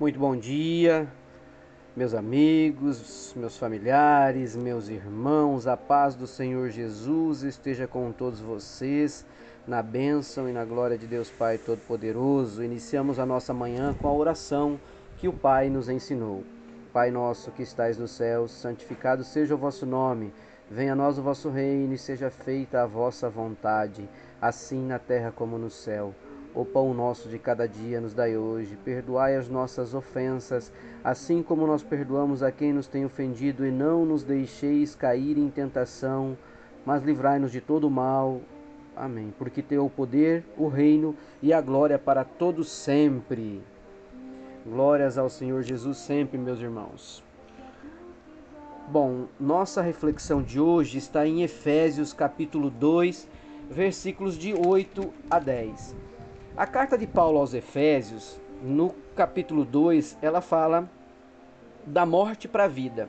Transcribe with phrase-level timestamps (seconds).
[0.00, 1.06] Muito bom dia,
[1.94, 5.68] meus amigos, meus familiares, meus irmãos.
[5.68, 9.24] A paz do Senhor Jesus esteja com todos vocês,
[9.68, 12.64] na bênção e na glória de Deus Pai Todo-Poderoso.
[12.64, 14.80] Iniciamos a nossa manhã com a oração
[15.16, 16.42] que o Pai nos ensinou.
[16.92, 20.32] Pai nosso que estais nos céus, santificado seja o vosso nome.
[20.68, 24.08] Venha a nós o vosso reino e seja feita a vossa vontade,
[24.42, 26.12] assim na terra como no céu.
[26.54, 28.78] O pão nosso de cada dia nos dai hoje.
[28.84, 30.72] Perdoai as nossas ofensas,
[31.02, 35.50] assim como nós perdoamos a quem nos tem ofendido, e não nos deixeis cair em
[35.50, 36.38] tentação,
[36.86, 38.40] mas livrai-nos de todo mal.
[38.94, 39.34] Amém.
[39.36, 43.60] Porque teu o poder, o reino e a glória para todos sempre.
[44.64, 47.20] Glórias ao Senhor Jesus sempre, meus irmãos.
[48.86, 53.26] Bom, nossa reflexão de hoje está em Efésios capítulo 2,
[53.70, 56.13] versículos de 8 a 10.
[56.56, 60.88] A carta de Paulo aos Efésios, no capítulo 2, ela fala
[61.84, 63.08] da morte para a vida.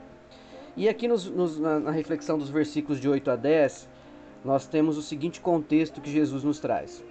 [0.75, 3.87] E aqui nos, nos, na, na reflexão dos versículos de 8 a 10,
[4.43, 7.03] nós temos o seguinte contexto que Jesus nos traz.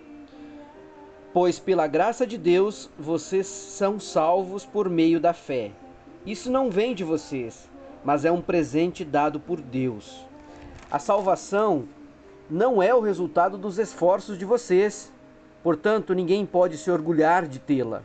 [1.33, 5.70] Pois pela graça de Deus vocês são salvos por meio da fé.
[6.27, 7.70] Isso não vem de vocês,
[8.05, 10.27] mas é um presente dado por Deus.
[10.91, 11.84] A salvação
[12.51, 15.14] não é o resultado dos esforços de vocês,
[15.65, 18.03] Portanto, ninguém pode se orgulhar de tê-la,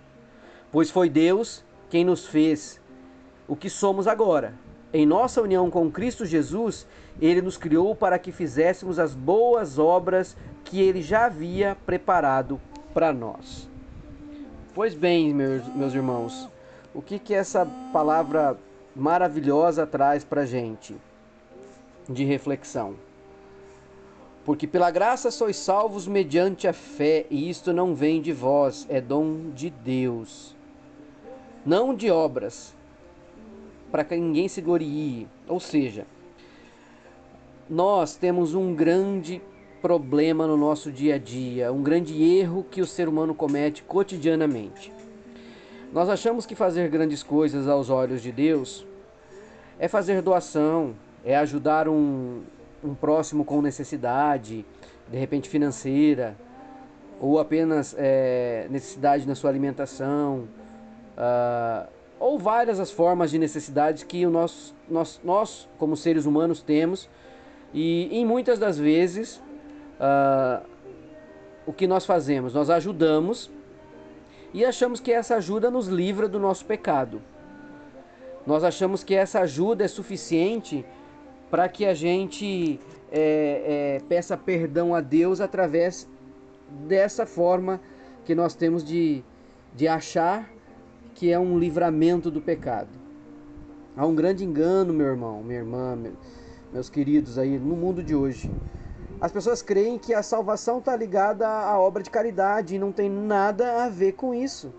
[0.72, 2.80] pois foi Deus quem nos fez
[3.50, 4.54] o que somos agora.
[4.94, 6.88] Em nossa união com Cristo Jesus,
[7.22, 12.62] ele nos criou para que fizéssemos as boas obras que ele já havia preparado
[12.94, 13.70] para nós.
[14.74, 16.48] Pois bem, meus, meus irmãos,
[16.94, 18.58] o que, que essa palavra
[18.96, 20.96] maravilhosa traz para gente
[22.08, 23.09] de reflexão?
[24.46, 29.00] Porque pela graça sois salvos mediante a fé, e isto não vem de vós, é
[29.00, 30.56] dom de Deus.
[31.66, 32.74] Não de obras,
[33.92, 35.28] para que ninguém se glorie.
[35.48, 36.08] Ou seja,
[37.70, 39.42] nós temos um grande
[39.82, 44.92] problema no nosso dia a dia, um grande erro que o ser humano comete cotidianamente.
[45.92, 48.86] Nós achamos que fazer grandes coisas aos olhos de Deus
[49.80, 50.94] é fazer doação,
[51.24, 52.42] é ajudar um,
[52.84, 54.66] um próximo com necessidade,
[55.10, 56.36] de repente financeira,
[57.20, 60.48] ou apenas é, necessidade na sua alimentação,
[61.18, 61.90] uh,
[62.20, 67.10] ou várias as formas de necessidades que o nosso, nós, nós, como seres humanos, temos,
[67.74, 69.38] e em muitas das vezes,
[70.00, 70.66] uh,
[71.66, 72.54] o que nós fazemos?
[72.54, 73.52] Nós ajudamos
[74.54, 77.22] e achamos que essa ajuda nos livra do nosso pecado.
[78.48, 80.86] Nós achamos que essa ajuda é suficiente
[81.50, 82.80] para que a gente
[83.12, 86.08] é, é, peça perdão a Deus através
[86.88, 87.82] dessa forma
[88.26, 89.24] que nós temos de,
[89.76, 90.50] de achar
[91.16, 92.90] que é um livramento do pecado.
[93.98, 95.98] Há um grande engano, meu irmão, minha irmã,
[96.72, 98.52] meus queridos aí no mundo de hoje.
[99.20, 103.10] As pessoas creem que a salvação está ligada à obra de caridade e não tem
[103.10, 104.74] nada a ver com isso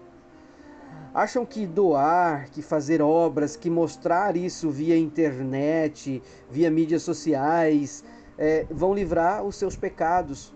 [1.14, 8.04] acham que doar, que fazer obras, que mostrar isso via internet, via mídias sociais,
[8.38, 10.52] é, vão livrar os seus pecados.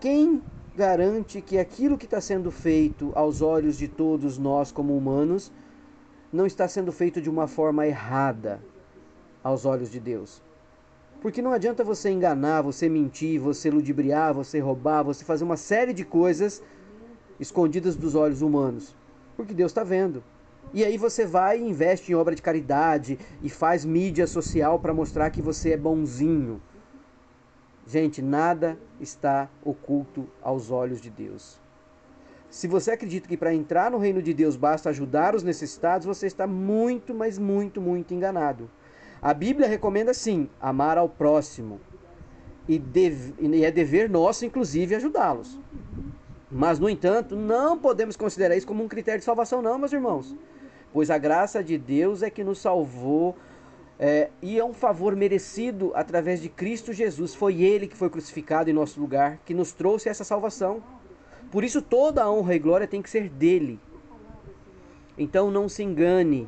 [0.00, 0.42] Quem
[0.74, 5.52] garante que aquilo que está sendo feito aos olhos de todos nós como humanos
[6.32, 8.62] não está sendo feito de uma forma errada
[9.42, 10.42] aos olhos de Deus?
[11.20, 15.92] Porque não adianta você enganar, você mentir, você ludibriar, você roubar, você fazer uma série
[15.92, 16.60] de coisas
[17.42, 18.94] escondidas dos olhos humanos,
[19.36, 20.22] porque Deus está vendo.
[20.72, 24.94] E aí você vai e investe em obra de caridade e faz mídia social para
[24.94, 26.62] mostrar que você é bonzinho.
[27.86, 31.60] Gente, nada está oculto aos olhos de Deus.
[32.48, 36.26] Se você acredita que para entrar no reino de Deus basta ajudar os necessitados, você
[36.26, 38.70] está muito, mas muito, muito enganado.
[39.20, 41.80] A Bíblia recomenda sim amar ao próximo.
[42.68, 45.58] E, deve, e é dever nosso, inclusive, ajudá-los.
[46.54, 50.36] Mas, no entanto, não podemos considerar isso como um critério de salvação, não, meus irmãos.
[50.92, 53.34] Pois a graça de Deus é que nos salvou
[53.98, 57.34] é, e é um favor merecido através de Cristo Jesus.
[57.34, 60.82] Foi Ele que foi crucificado em nosso lugar, que nos trouxe essa salvação.
[61.50, 63.80] Por isso, toda a honra e glória tem que ser dele.
[65.16, 66.46] Então, não se engane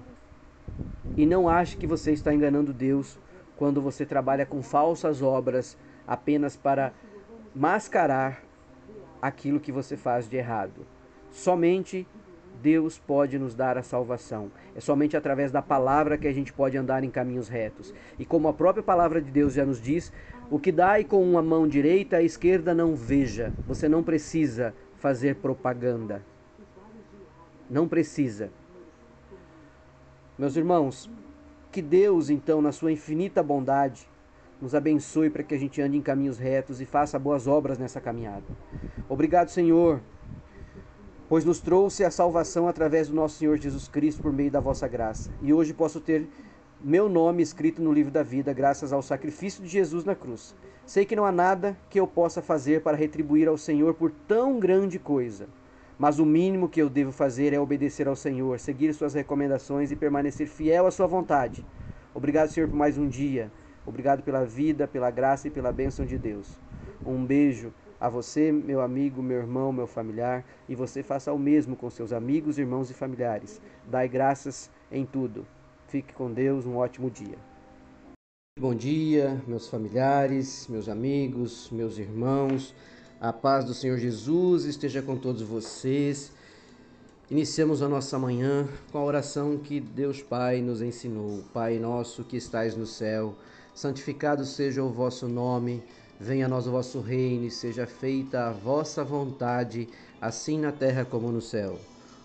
[1.16, 3.18] e não ache que você está enganando Deus
[3.56, 6.92] quando você trabalha com falsas obras apenas para
[7.54, 8.43] mascarar
[9.26, 10.86] aquilo que você faz de errado.
[11.30, 12.06] Somente
[12.62, 14.50] Deus pode nos dar a salvação.
[14.76, 17.94] É somente através da palavra que a gente pode andar em caminhos retos.
[18.18, 20.12] E como a própria palavra de Deus já nos diz,
[20.50, 23.50] o que dai com uma mão direita, a esquerda não veja.
[23.66, 26.22] Você não precisa fazer propaganda.
[27.70, 28.50] Não precisa.
[30.38, 31.10] Meus irmãos,
[31.72, 34.06] que Deus, então, na sua infinita bondade,
[34.64, 38.00] nos abençoe para que a gente ande em caminhos retos e faça boas obras nessa
[38.00, 38.46] caminhada.
[39.10, 40.00] Obrigado, Senhor,
[41.28, 44.88] pois nos trouxe a salvação através do nosso Senhor Jesus Cristo por meio da vossa
[44.88, 45.30] graça.
[45.42, 46.26] E hoje posso ter
[46.80, 50.56] meu nome escrito no livro da vida, graças ao sacrifício de Jesus na cruz.
[50.86, 54.58] Sei que não há nada que eu possa fazer para retribuir ao Senhor por tão
[54.58, 55.46] grande coisa.
[55.98, 59.96] Mas o mínimo que eu devo fazer é obedecer ao Senhor, seguir suas recomendações e
[59.96, 61.62] permanecer fiel à sua vontade.
[62.14, 63.52] Obrigado, Senhor, por mais um dia.
[63.86, 66.58] Obrigado pela vida, pela graça e pela bênção de Deus.
[67.04, 71.76] Um beijo a você, meu amigo, meu irmão, meu familiar, e você faça o mesmo
[71.76, 73.60] com seus amigos, irmãos e familiares.
[73.86, 75.46] Dai graças em tudo.
[75.88, 77.36] Fique com Deus, um ótimo dia.
[78.58, 82.74] Bom dia, meus familiares, meus amigos, meus irmãos.
[83.20, 86.32] A paz do Senhor Jesus esteja com todos vocês.
[87.30, 91.42] Iniciamos a nossa manhã com a oração que Deus Pai nos ensinou.
[91.54, 93.34] Pai nosso que estais no céu,
[93.74, 95.82] santificado seja o vosso nome,
[96.20, 99.88] venha a nós o vosso reino e seja feita a vossa vontade,
[100.20, 101.78] assim na terra como no céu.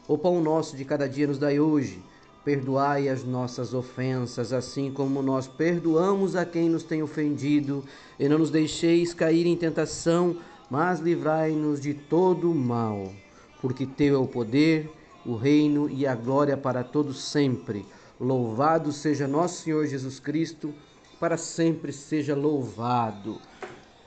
[0.05, 2.03] O pão nosso de cada dia nos dai hoje.
[2.43, 7.85] Perdoai as nossas ofensas, assim como nós perdoamos a quem nos tem ofendido,
[8.19, 10.35] e não nos deixeis cair em tentação,
[10.69, 13.13] mas livrai-nos de todo mal,
[13.61, 14.89] porque teu é o poder,
[15.25, 17.85] o reino e a glória para todos sempre.
[18.19, 20.73] Louvado seja nosso Senhor Jesus Cristo,
[21.19, 23.39] para sempre seja louvado.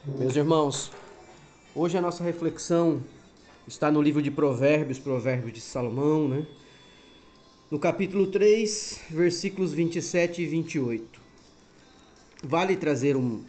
[0.04, 0.90] Meus irmãos,
[1.74, 3.02] hoje a nossa reflexão
[3.66, 6.46] está no livro de Provérbios, Provérbios de Salomão, né?
[7.70, 11.20] No capítulo 3, versículos 27 e 28.
[12.44, 13.42] Vale trazer um,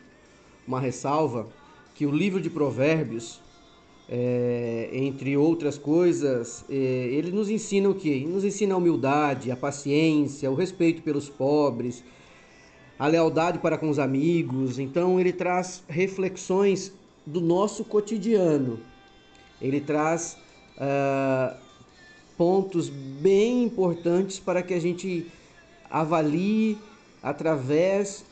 [0.67, 1.47] uma ressalva
[1.95, 3.41] que o livro de Provérbios,
[4.09, 8.09] é, entre outras coisas, é, ele nos ensina o que?
[8.09, 12.03] Ele nos ensina a humildade, a paciência, o respeito pelos pobres,
[12.99, 14.77] a lealdade para com os amigos.
[14.77, 16.93] Então, ele traz reflexões
[17.25, 18.79] do nosso cotidiano.
[19.61, 20.37] Ele traz
[20.77, 21.55] uh,
[22.37, 25.25] pontos bem importantes para que a gente
[25.89, 26.77] avalie
[27.21, 28.25] através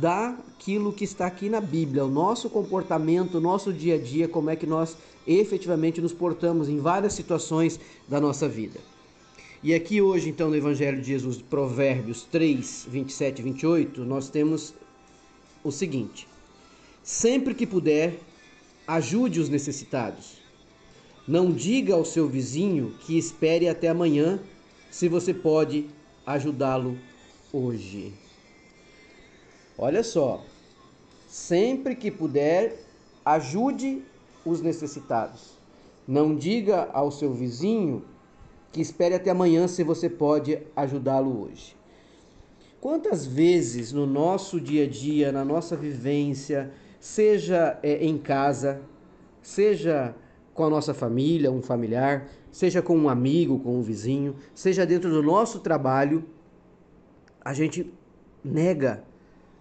[0.00, 4.50] daquilo que está aqui na Bíblia, o nosso comportamento, o nosso dia a dia, como
[4.50, 4.96] é que nós
[5.26, 7.78] efetivamente nos portamos em várias situações
[8.08, 8.80] da nossa vida.
[9.62, 14.74] E aqui hoje, então, no Evangelho de Jesus, Provérbios 3, 27 e 28, nós temos
[15.64, 16.28] o seguinte:
[17.02, 18.18] Sempre que puder,
[18.86, 20.36] ajude os necessitados.
[21.26, 24.38] Não diga ao seu vizinho que espere até amanhã,
[24.90, 25.86] se você pode
[26.24, 26.96] ajudá-lo
[27.52, 28.25] hoje.
[29.78, 30.42] Olha só,
[31.28, 32.78] sempre que puder,
[33.24, 34.02] ajude
[34.44, 35.56] os necessitados.
[36.08, 38.02] Não diga ao seu vizinho
[38.72, 41.76] que espere até amanhã se você pode ajudá-lo hoje.
[42.80, 48.80] Quantas vezes no nosso dia a dia, na nossa vivência, seja é, em casa,
[49.42, 50.14] seja
[50.54, 55.10] com a nossa família, um familiar, seja com um amigo, com um vizinho, seja dentro
[55.10, 56.24] do nosso trabalho,
[57.44, 57.92] a gente
[58.42, 59.04] nega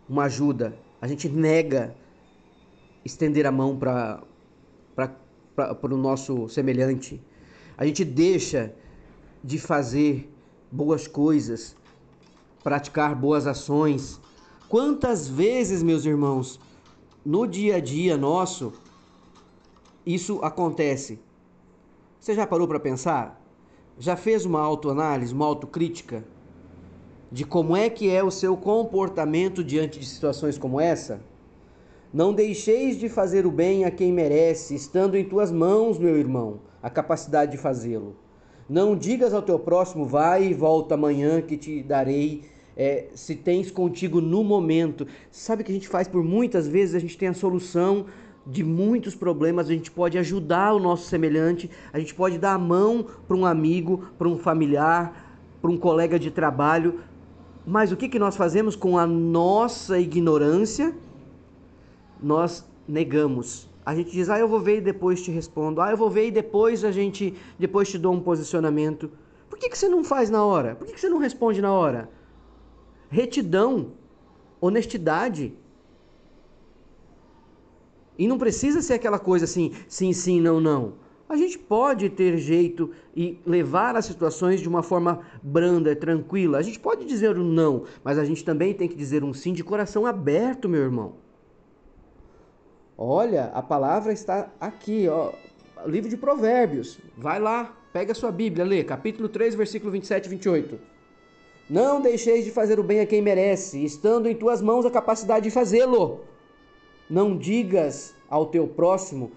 [0.07, 1.95] uma ajuda, a gente nega
[3.03, 4.23] estender a mão para
[5.83, 7.21] o nosso semelhante,
[7.77, 8.73] a gente deixa
[9.43, 10.31] de fazer
[10.71, 11.75] boas coisas,
[12.63, 14.19] praticar boas ações.
[14.67, 16.59] Quantas vezes, meus irmãos,
[17.23, 18.73] no dia a dia nosso,
[20.05, 21.19] isso acontece?
[22.19, 23.39] Você já parou para pensar?
[23.99, 26.23] Já fez uma autoanálise, uma autocrítica?
[27.31, 31.21] De como é que é o seu comportamento diante de situações como essa?
[32.13, 36.61] Não deixeis de fazer o bem a quem merece, estando em tuas mãos, meu irmão,
[36.81, 38.15] a capacidade de fazê-lo.
[38.69, 42.43] Não digas ao teu próximo, vai e volta amanhã que te darei,
[42.75, 45.05] é, se tens contigo no momento.
[45.29, 46.95] Sabe o que a gente faz por muitas vezes?
[46.95, 48.05] A gente tem a solução
[48.45, 52.59] de muitos problemas, a gente pode ajudar o nosso semelhante, a gente pode dar a
[52.59, 56.99] mão para um amigo, para um familiar, para um colega de trabalho,
[57.65, 60.95] mas o que, que nós fazemos com a nossa ignorância?
[62.21, 63.67] Nós negamos.
[63.85, 65.81] A gente diz, ah, eu vou ver e depois te respondo.
[65.81, 69.09] Ah, eu vou ver e depois a gente, depois te dou um posicionamento.
[69.49, 70.75] Por que, que você não faz na hora?
[70.75, 72.09] Por que, que você não responde na hora?
[73.09, 73.91] Retidão,
[74.61, 75.53] honestidade.
[78.17, 82.37] E não precisa ser aquela coisa assim, sim, sim, não, não a gente pode ter
[82.37, 86.59] jeito e levar as situações de uma forma branda, tranquila.
[86.59, 89.51] A gente pode dizer um não, mas a gente também tem que dizer um sim
[89.51, 91.13] de coração aberto, meu irmão.
[92.97, 95.33] Olha, a palavra está aqui, ó.
[95.85, 96.99] livro de Provérbios.
[97.17, 100.79] Vai lá, pega a sua Bíblia, lê, capítulo 3, versículo 27 e 28.
[101.67, 105.45] Não deixeis de fazer o bem a quem merece, estando em tuas mãos a capacidade
[105.45, 106.21] de fazê-lo.
[107.09, 109.31] Não digas ao teu próximo,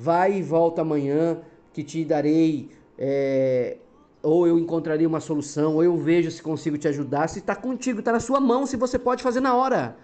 [0.00, 1.40] vai e volta amanhã,
[1.72, 3.78] que te darei, é,
[4.22, 7.28] ou eu encontrarei uma solução, ou eu vejo se consigo te ajudar.
[7.28, 9.96] Se está contigo, está na sua mão, se você pode fazer na hora.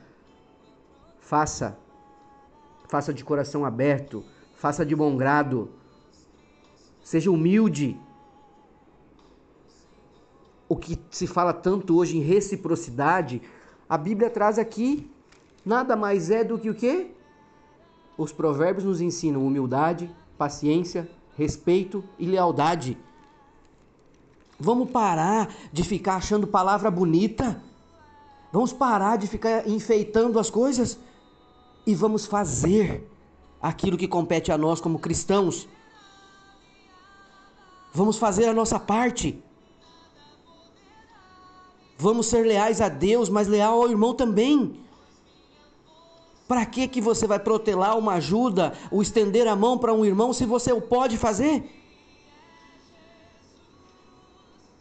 [1.21, 1.79] Faça.
[2.89, 4.25] Faça de coração aberto.
[4.57, 5.71] Faça de bom grado.
[7.01, 7.97] Seja humilde.
[10.69, 13.41] O que se fala tanto hoje em reciprocidade,
[13.89, 15.09] a Bíblia traz aqui
[15.65, 17.15] nada mais é do que o quê?
[18.17, 22.97] Os provérbios nos ensinam humildade, paciência, respeito e lealdade.
[24.59, 27.61] Vamos parar de ficar achando palavra bonita.
[28.53, 30.99] Vamos parar de ficar enfeitando as coisas
[31.85, 33.09] e vamos fazer
[33.61, 35.69] aquilo que compete a nós como cristãos.
[37.93, 39.43] Vamos fazer a nossa parte.
[41.99, 44.84] Vamos ser leais a Deus, mas leal ao irmão também.
[46.47, 50.33] Para que que você vai protelar uma ajuda, ou estender a mão para um irmão
[50.33, 51.65] se você o pode fazer?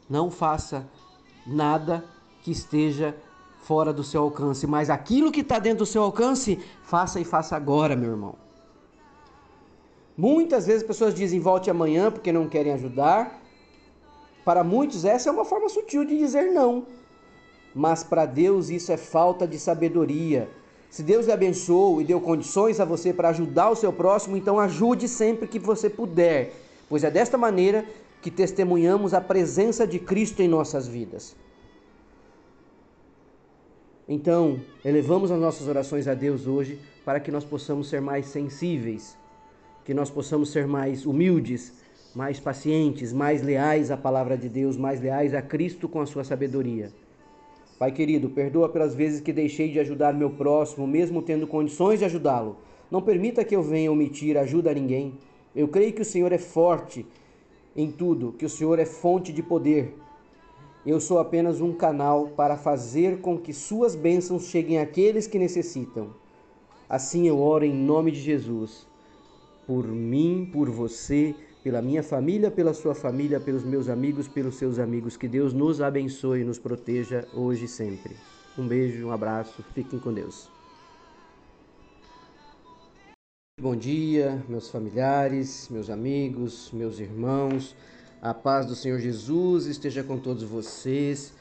[0.09, 0.85] Não faça
[1.47, 2.03] nada
[2.43, 3.15] que esteja
[3.61, 7.55] fora do seu alcance, mas aquilo que está dentro do seu alcance, faça e faça
[7.55, 8.35] agora, meu irmão.
[10.17, 13.41] Muitas vezes as pessoas dizem volte amanhã porque não querem ajudar.
[14.43, 16.85] Para muitos, essa é uma forma sutil de dizer não.
[17.73, 20.49] Mas para Deus isso é falta de sabedoria.
[20.93, 24.59] Se Deus lhe abençoou e deu condições a você para ajudar o seu próximo, então
[24.59, 26.53] ajude sempre que você puder,
[26.87, 27.83] pois é desta maneira
[28.21, 31.35] que testemunhamos a presença de Cristo em nossas vidas.
[34.07, 39.17] Então, elevamos as nossas orações a Deus hoje para que nós possamos ser mais sensíveis,
[39.83, 41.73] que nós possamos ser mais humildes,
[42.13, 46.23] mais pacientes, mais leais à palavra de Deus, mais leais a Cristo com a sua
[46.23, 46.91] sabedoria.
[47.83, 52.05] Pai querido, perdoa pelas vezes que deixei de ajudar meu próximo, mesmo tendo condições de
[52.05, 52.55] ajudá-lo.
[52.89, 55.15] Não permita que eu venha omitir ajuda a ninguém.
[55.53, 57.05] Eu creio que o Senhor é forte
[57.75, 59.97] em tudo, que o Senhor é fonte de poder.
[60.85, 66.11] Eu sou apenas um canal para fazer com que suas bênçãos cheguem àqueles que necessitam.
[66.87, 68.87] Assim eu oro em nome de Jesus.
[69.67, 74.77] Por mim, por você, pela minha família, pela sua família, pelos meus amigos, pelos seus
[74.77, 75.15] amigos.
[75.15, 78.17] Que Deus nos abençoe e nos proteja hoje e sempre.
[78.57, 80.49] Um beijo, um abraço, fiquem com Deus.
[83.59, 87.73] Bom dia, meus familiares, meus amigos, meus irmãos.
[88.21, 91.33] A paz do Senhor Jesus esteja com todos vocês.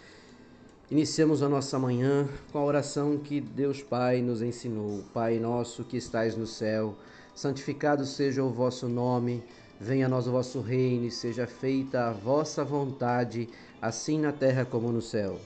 [0.91, 5.03] Iniciamos a nossa manhã com a oração que Deus Pai nos ensinou.
[5.13, 6.95] Pai nosso que estais no céu,
[7.35, 9.43] santificado seja o vosso nome.
[9.85, 13.49] Venha a nós o vosso reino, e seja feita a vossa vontade,
[13.81, 15.41] assim na terra como no céu.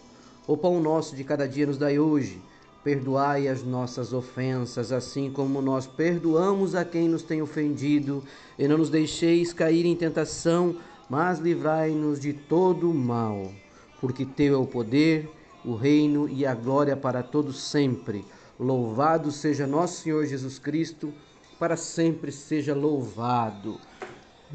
[0.47, 2.39] O pão nosso de cada dia nos dai hoje.
[2.85, 8.23] Perdoai as nossas ofensas, assim como nós perdoamos a quem nos tem ofendido,
[8.59, 10.77] e não nos deixeis cair em tentação,
[11.09, 13.51] mas livrai-nos de todo o mal.
[14.03, 15.31] Porque teu é o poder,
[15.65, 18.23] o reino e a glória para todos sempre.
[18.61, 21.11] Louvado seja nosso Senhor Jesus Cristo,
[21.59, 23.81] para sempre seja louvado.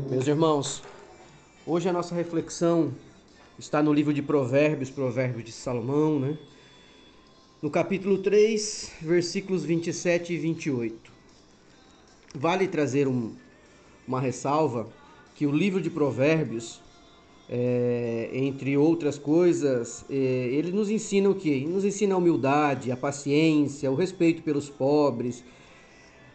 [0.10, 0.82] Meus irmãos,
[1.66, 2.94] hoje a nossa reflexão
[3.58, 6.38] está no livro de Provérbios, Provérbios de Salomão, né?
[7.62, 11.12] No capítulo 3, versículos 27 e 28.
[12.36, 13.34] Vale trazer um,
[14.08, 14.90] uma ressalva
[15.36, 16.82] que o livro de Provérbios,
[17.50, 21.66] é, entre outras coisas, é, ele nos ensina o que?
[21.66, 25.44] Nos ensina a humildade, a paciência, o respeito pelos pobres,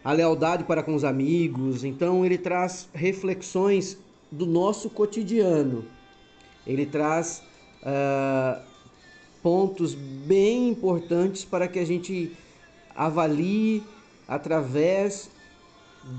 [0.07, 1.83] a lealdade para com os amigos.
[1.83, 3.99] Então ele traz reflexões
[4.31, 5.85] do nosso cotidiano.
[6.65, 7.43] Ele traz
[7.83, 8.63] uh,
[9.43, 12.31] pontos bem importantes para que a gente
[12.95, 13.83] avalie
[14.29, 15.29] através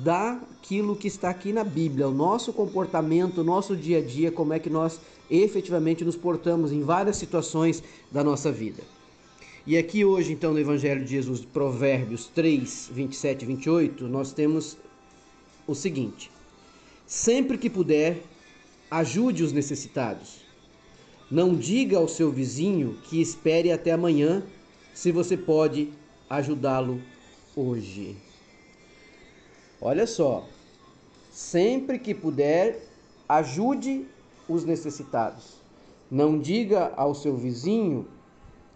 [0.03, 4.51] daquilo que está aqui na Bíblia, o nosso comportamento, o nosso dia a dia, como
[4.51, 4.99] é que nós
[5.31, 8.83] efetivamente nos portamos em várias situações da nossa vida.
[9.67, 14.77] E aqui hoje, então, no Evangelho de Jesus, Provérbios 3, 27 e 28, nós temos
[15.67, 16.31] o seguinte:
[17.05, 18.23] Sempre que puder,
[18.89, 20.37] ajude os necessitados.
[21.29, 24.41] Não diga ao seu vizinho que espere até amanhã,
[24.93, 25.91] se você pode
[26.29, 27.01] ajudá-lo
[27.53, 28.15] hoje.
[29.81, 30.47] Olha só,
[31.29, 32.87] sempre que puder,
[33.27, 34.05] ajude
[34.47, 35.55] os necessitados.
[36.09, 38.07] Não diga ao seu vizinho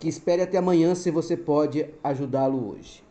[0.02, 3.04] que espere até amanhã se você pode ajudá-lo hoje.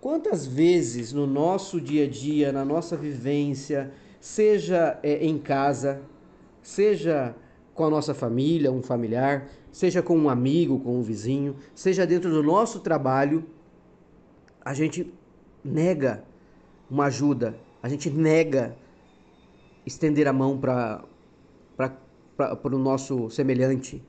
[0.00, 6.02] Quantas vezes no nosso dia a dia, na nossa vivência, seja é, em casa,
[6.60, 7.32] seja
[7.72, 12.28] com a nossa família, um familiar, seja com um amigo, com um vizinho, seja dentro
[12.28, 13.46] do nosso trabalho,
[14.64, 15.14] a gente
[15.64, 16.24] nega
[16.90, 18.76] uma ajuda, a gente nega
[19.86, 21.04] estender a mão para
[22.64, 24.02] o nosso semelhante,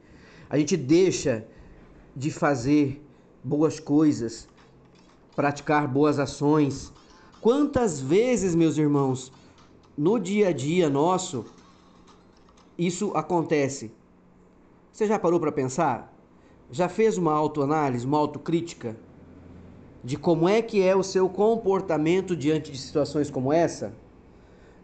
[0.50, 1.46] a gente deixa
[2.16, 3.06] de fazer
[3.44, 4.48] boas coisas,
[5.36, 6.94] praticar boas ações.
[7.42, 9.32] Quantas vezes, meus irmãos,
[9.98, 11.46] no dia a dia nosso,
[12.78, 13.92] isso acontece?
[14.92, 16.14] Você já parou para pensar?
[16.72, 18.96] Já fez uma autoanálise, uma autocrítica
[20.04, 23.94] de como é que é o seu comportamento diante de situações como essa?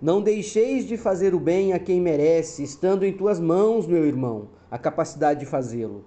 [0.01, 4.47] Não deixeis de fazer o bem a quem merece, estando em tuas mãos, meu irmão,
[4.69, 6.03] a capacidade de fazê-lo.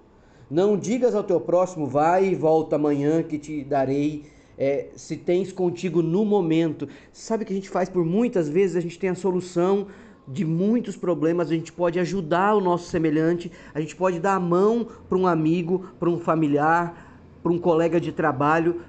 [0.51, 4.25] Não digas ao teu próximo, vai e volta amanhã que te darei,
[4.59, 6.89] é, se tens contigo no momento.
[7.13, 8.77] Sabe o que a gente faz por muitas vezes?
[8.77, 9.87] A gente tem a solução
[10.27, 14.41] de muitos problemas, a gente pode ajudar o nosso semelhante, a gente pode dar a
[14.41, 18.83] mão para um amigo, para um familiar, para um colega de trabalho.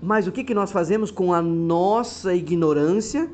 [0.00, 3.30] Mas o que, que nós fazemos com a nossa ignorância?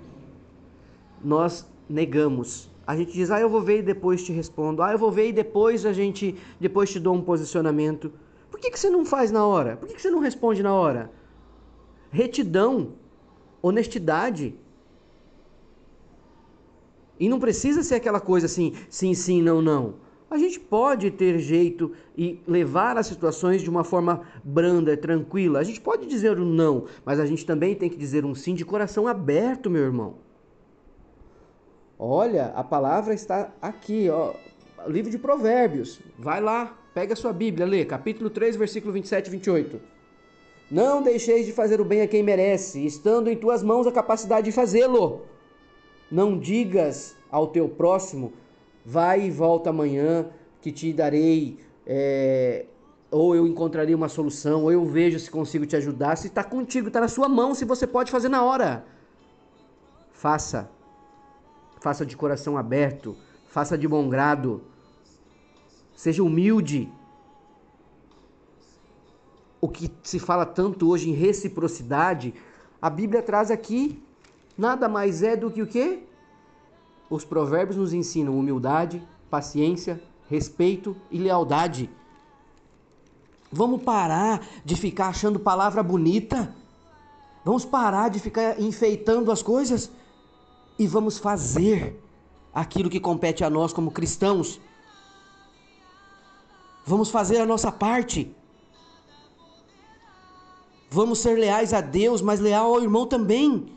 [1.22, 2.73] Nós negamos.
[2.86, 4.82] A gente diz, ah, eu vou ver e depois te respondo.
[4.82, 8.12] Ah, eu vou ver e depois a gente, depois te dou um posicionamento.
[8.50, 9.76] Por que, que você não faz na hora?
[9.76, 11.10] Por que, que você não responde na hora?
[12.10, 12.92] Retidão,
[13.62, 14.54] honestidade,
[17.18, 19.94] e não precisa ser aquela coisa assim, sim, sim, não, não.
[20.30, 25.60] A gente pode ter jeito e levar as situações de uma forma branda, tranquila.
[25.60, 28.54] A gente pode dizer um não, mas a gente também tem que dizer um sim
[28.54, 30.16] de coração aberto, meu irmão.
[31.98, 34.34] Olha, a palavra está aqui, ó,
[34.88, 36.00] livro de Provérbios.
[36.18, 39.80] Vai lá, pega a sua Bíblia, lê, capítulo 3, versículo 27 e 28.
[40.70, 44.46] Não deixeis de fazer o bem a quem merece, estando em tuas mãos a capacidade
[44.46, 45.22] de fazê-lo.
[46.10, 48.32] Não digas ao teu próximo,
[48.84, 50.26] vai e volta amanhã
[50.60, 52.66] que te darei, é,
[53.10, 56.16] ou eu encontrarei uma solução, ou eu vejo se consigo te ajudar.
[56.16, 58.84] Se está contigo, está na sua mão, se você pode fazer na hora.
[60.12, 60.73] Faça.
[61.84, 63.14] Faça de coração aberto.
[63.46, 64.62] Faça de bom grado.
[65.94, 66.90] Seja humilde.
[69.60, 72.32] O que se fala tanto hoje em reciprocidade,
[72.80, 74.02] a Bíblia traz aqui
[74.56, 76.04] nada mais é do que o quê?
[77.10, 81.90] Os provérbios nos ensinam humildade, paciência, respeito e lealdade.
[83.52, 86.50] Vamos parar de ficar achando palavra bonita.
[87.44, 89.90] Vamos parar de ficar enfeitando as coisas
[90.78, 92.00] e vamos fazer
[92.52, 94.60] aquilo que compete a nós como cristãos.
[96.84, 98.34] Vamos fazer a nossa parte.
[100.90, 103.72] Vamos ser leais a Deus, mas leal ao irmão também.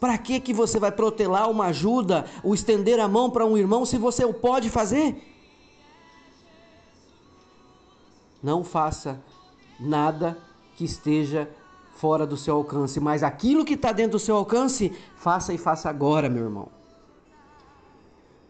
[0.00, 3.86] Para que que você vai protelar uma ajuda, o estender a mão para um irmão
[3.86, 5.22] se você o pode fazer?
[8.42, 9.22] Não faça
[9.78, 10.38] nada
[10.76, 11.48] que esteja
[12.04, 15.88] fora do seu alcance, mas aquilo que está dentro do seu alcance, faça e faça
[15.88, 16.68] agora, meu irmão.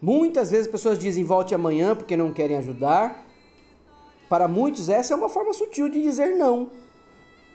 [0.01, 3.05] Muitas vezes as pessoas dizem volte amanhã porque não querem ajudar.
[4.27, 6.69] Para muitos, essa é uma forma sutil de dizer não.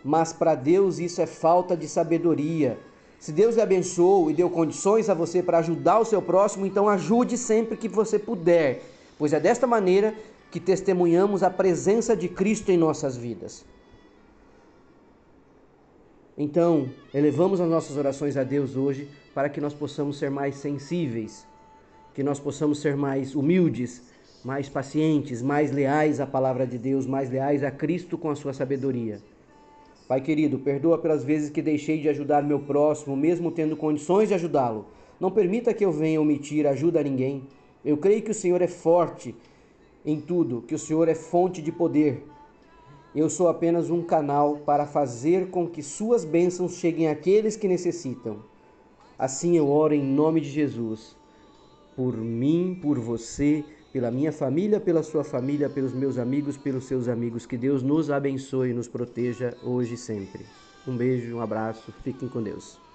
[0.02, 2.78] Mas para Deus isso é falta de sabedoria
[3.20, 6.88] se Deus lhe abençoou e deu condições a você para ajudar o seu próximo, então
[6.88, 8.82] ajude sempre que você puder,
[9.18, 10.14] pois é desta maneira
[10.50, 13.62] que testemunhamos a presença de Cristo em nossas vidas.
[16.42, 21.46] Então, elevamos as nossas orações a Deus hoje para que nós possamos ser mais sensíveis,
[22.14, 24.11] que nós possamos ser mais humildes,
[24.42, 28.55] mais pacientes, mais leais à palavra de Deus, mais leais a Cristo com a sua
[28.55, 29.20] sabedoria.
[30.09, 34.35] Pai querido, perdoa pelas vezes que deixei de ajudar meu próximo, mesmo tendo condições de
[34.35, 34.87] ajudá-lo.
[35.20, 37.42] Não permita que eu venha omitir ajuda a ninguém.
[37.85, 39.35] Eu creio que o Senhor é forte
[40.07, 42.26] em tudo, que o Senhor é fonte de poder.
[43.14, 48.38] Eu sou apenas um canal para fazer com que suas bênçãos cheguem àqueles que necessitam.
[49.18, 51.16] Assim eu oro em nome de Jesus.
[51.96, 57.08] Por mim, por você, pela minha família, pela sua família, pelos meus amigos, pelos seus
[57.08, 57.46] amigos.
[57.46, 60.46] Que Deus nos abençoe e nos proteja hoje e sempre.
[60.86, 62.89] Um beijo, um abraço, fiquem com Deus.